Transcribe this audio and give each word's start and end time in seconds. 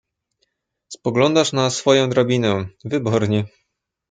"spoglądasz 0.87 1.53
na 1.53 1.69
swoję 1.69 2.07
drabinę... 2.07 2.65
wybornie." 2.85 3.43